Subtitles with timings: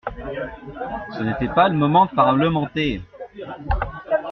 [1.15, 3.01] Ce n’était pas le moment de parlementer!